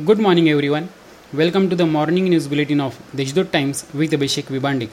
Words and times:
Good 0.00 0.18
morning, 0.18 0.48
everyone. 0.48 0.88
Welcome 1.34 1.68
to 1.68 1.76
the 1.76 1.84
morning 1.84 2.24
news 2.24 2.48
bulletin 2.48 2.80
of 2.80 2.98
Deshdoot 3.14 3.52
Times 3.52 3.84
with 3.92 4.12
Abhishek 4.12 4.44
Vibandik. 4.44 4.88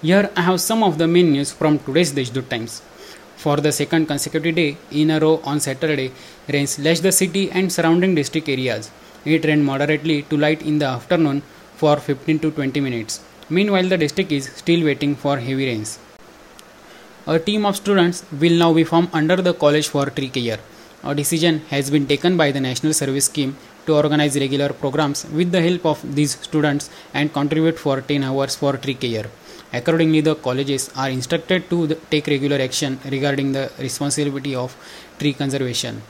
Here 0.00 0.30
I 0.34 0.40
have 0.40 0.62
some 0.62 0.82
of 0.82 0.96
the 0.96 1.06
main 1.06 1.32
news 1.32 1.52
from 1.52 1.78
today's 1.80 2.12
Deshdoot 2.12 2.48
Times. 2.48 2.80
For 3.36 3.58
the 3.58 3.72
second 3.72 4.06
consecutive 4.06 4.54
day 4.54 4.78
in 4.90 5.10
a 5.10 5.20
row 5.20 5.42
on 5.44 5.60
Saturday, 5.60 6.12
rain 6.48 6.66
slashed 6.66 7.02
the 7.02 7.12
city 7.12 7.50
and 7.50 7.70
surrounding 7.70 8.14
district 8.14 8.48
areas. 8.48 8.90
It 9.26 9.44
rained 9.44 9.66
moderately 9.66 10.22
to 10.22 10.38
light 10.38 10.62
in 10.62 10.78
the 10.78 10.86
afternoon 10.86 11.42
for 11.76 11.98
15 11.98 12.38
to 12.38 12.50
20 12.50 12.80
minutes. 12.80 13.20
Meanwhile, 13.50 13.90
the 13.90 13.98
district 13.98 14.32
is 14.32 14.48
still 14.48 14.82
waiting 14.82 15.14
for 15.14 15.36
heavy 15.36 15.66
rains. 15.66 15.98
A 17.26 17.38
team 17.38 17.66
of 17.66 17.76
students 17.76 18.24
will 18.32 18.56
now 18.56 18.72
be 18.72 18.84
formed 18.84 19.10
under 19.12 19.36
the 19.36 19.52
College 19.52 19.88
for 19.88 20.06
Tree 20.06 20.30
Care. 20.30 20.58
A 21.04 21.14
decision 21.14 21.60
has 21.70 21.90
been 21.90 22.08
taken 22.08 22.36
by 22.36 22.50
the 22.50 22.60
National 22.60 22.92
Service 22.92 23.26
Scheme 23.26 23.56
to 23.86 23.94
organize 23.94 24.34
regular 24.36 24.70
programs 24.70 25.24
with 25.26 25.52
the 25.52 25.62
help 25.62 25.86
of 25.86 26.14
these 26.16 26.32
students 26.40 26.90
and 27.14 27.32
contribute 27.32 27.78
for 27.78 28.00
10 28.00 28.24
hours 28.24 28.56
for 28.56 28.76
tree 28.76 28.94
care. 28.94 29.26
Accordingly, 29.72 30.22
the 30.22 30.34
colleges 30.34 30.90
are 30.96 31.08
instructed 31.08 31.70
to 31.70 31.94
take 32.10 32.26
regular 32.26 32.60
action 32.60 32.98
regarding 33.04 33.52
the 33.52 33.70
responsibility 33.78 34.56
of 34.56 34.76
tree 35.20 35.34
conservation. 35.34 36.02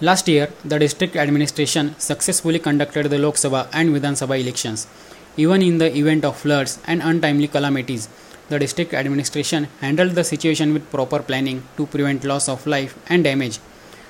Last 0.00 0.26
year, 0.26 0.50
the 0.64 0.80
district 0.80 1.14
administration 1.14 1.94
successfully 1.98 2.58
conducted 2.58 3.06
the 3.06 3.18
Lok 3.18 3.36
Sabha 3.36 3.68
and 3.72 3.90
Vidhan 3.90 4.16
Sabha 4.20 4.40
elections. 4.40 4.88
Even 5.36 5.62
in 5.62 5.78
the 5.78 5.96
event 5.96 6.24
of 6.24 6.36
floods 6.36 6.80
and 6.86 7.00
untimely 7.02 7.46
calamities, 7.46 8.08
the 8.48 8.58
district 8.58 8.92
administration 8.92 9.68
handled 9.80 10.12
the 10.12 10.24
situation 10.24 10.74
with 10.74 10.90
proper 10.90 11.20
planning 11.20 11.62
to 11.76 11.86
prevent 11.86 12.24
loss 12.24 12.48
of 12.48 12.66
life 12.66 12.94
and 13.08 13.24
damage. 13.24 13.58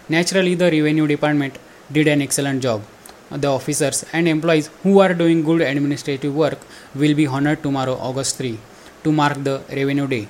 Naturally, 0.09 0.55
the 0.55 0.71
revenue 0.71 1.07
department 1.07 1.59
did 1.91 2.09
an 2.09 2.21
excellent 2.21 2.63
job. 2.63 2.83
The 3.31 3.49
officers 3.49 4.05
and 4.13 4.29
employees 4.29 4.71
who 4.83 4.99
are 4.99 5.15
doing 5.15 5.43
good 5.43 5.61
administrative 5.61 6.35
work 6.35 6.59
will 6.95 7.15
be 7.15 7.27
honored 7.27 7.63
tomorrow, 7.63 7.95
August 7.95 8.37
3, 8.39 8.59
to 9.05 9.13
mark 9.13 9.43
the 9.43 9.63
Revenue 9.71 10.07
Day. 10.07 10.29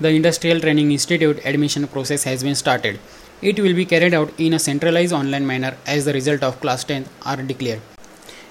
The 0.00 0.10
Industrial 0.10 0.60
Training 0.60 0.92
Institute 0.92 1.44
admission 1.44 1.86
process 1.86 2.24
has 2.24 2.42
been 2.42 2.54
started. 2.54 3.00
It 3.42 3.58
will 3.58 3.74
be 3.74 3.84
carried 3.86 4.14
out 4.14 4.32
in 4.38 4.54
a 4.54 4.58
centralized 4.58 5.12
online 5.12 5.46
manner 5.46 5.76
as 5.86 6.04
the 6.04 6.12
result 6.12 6.42
of 6.42 6.60
class 6.60 6.84
10 6.84 7.06
are 7.24 7.36
declared. 7.36 7.80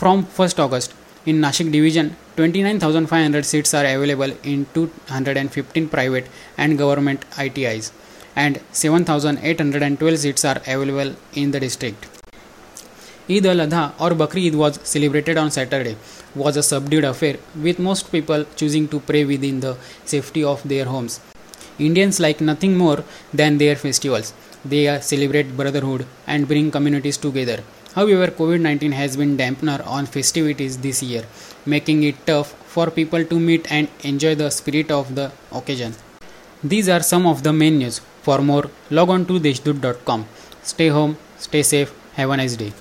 from 0.00 0.16
1st 0.38 0.58
August. 0.64 0.90
In 1.26 1.36
Nashik 1.40 1.72
division, 1.72 2.16
29,500 2.36 3.44
seats 3.44 3.74
are 3.74 3.84
available 3.84 4.32
in 4.42 4.66
215 4.74 5.88
private 5.88 6.26
and 6.58 6.76
government 6.76 7.24
ITIs 7.32 7.92
and 8.36 8.60
7,812 8.72 10.18
seats 10.18 10.44
are 10.44 10.60
available 10.66 11.14
in 11.34 11.52
the 11.52 11.60
district. 11.60 12.06
Eid 13.30 13.46
al-Adha 13.46 13.92
or 14.00 14.10
Bakri 14.10 14.48
Eid 14.48 14.54
was 14.54 14.78
celebrated 14.82 15.38
on 15.38 15.50
Saturday 15.50 15.96
was 16.34 16.56
a 16.56 16.62
subdued 16.62 17.04
affair 17.04 17.38
with 17.66 17.78
most 17.78 18.10
people 18.12 18.44
choosing 18.56 18.88
to 18.88 19.00
pray 19.00 19.24
within 19.24 19.60
the 19.60 19.76
safety 20.04 20.44
of 20.44 20.62
their 20.68 20.84
homes. 20.84 21.20
Indians 21.78 22.20
like 22.20 22.40
nothing 22.40 22.76
more 22.76 23.02
than 23.32 23.58
their 23.58 23.76
festivals. 23.76 24.32
They 24.64 25.00
celebrate 25.00 25.56
brotherhood 25.56 26.06
and 26.26 26.48
bring 26.48 26.70
communities 26.70 27.16
together. 27.16 27.62
However, 27.94 28.28
COVID 28.28 28.60
19 28.60 28.92
has 28.92 29.16
been 29.16 29.36
dampener 29.36 29.86
on 29.86 30.06
festivities 30.06 30.78
this 30.78 31.02
year, 31.02 31.24
making 31.64 32.02
it 32.02 32.26
tough 32.26 32.54
for 32.74 32.90
people 32.90 33.24
to 33.24 33.38
meet 33.38 33.70
and 33.70 33.88
enjoy 34.02 34.34
the 34.34 34.50
spirit 34.50 34.90
of 34.90 35.14
the 35.14 35.30
occasion. 35.52 35.94
These 36.62 36.88
are 36.88 37.02
some 37.02 37.26
of 37.26 37.42
the 37.42 37.52
main 37.52 37.78
news. 37.78 38.00
For 38.22 38.40
more, 38.40 38.70
log 38.90 39.10
on 39.10 39.26
to 39.26 39.38
deshdoot.com. 39.38 40.26
Stay 40.62 40.88
home, 40.88 41.18
stay 41.38 41.62
safe, 41.62 41.92
have 42.14 42.30
a 42.30 42.36
nice 42.36 42.56
day. 42.56 42.72